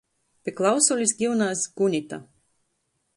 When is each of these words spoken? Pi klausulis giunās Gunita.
Pi 0.47 0.53
klausulis 0.61 1.13
giunās 1.19 1.63
Gunita. 1.81 2.21